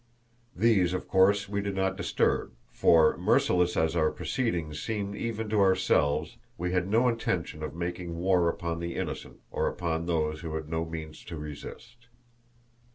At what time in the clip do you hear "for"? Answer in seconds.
2.71-3.15